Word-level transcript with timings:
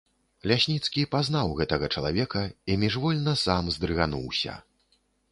Лясніцкі 0.51 1.01
пазнаў 1.15 1.51
гэтага 1.59 1.89
чалавека 1.97 2.41
і 2.75 2.77
міжвольна 2.83 3.35
сам 3.43 3.69
здрыгануўся. 3.75 4.57